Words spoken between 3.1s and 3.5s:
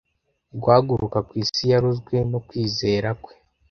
kwe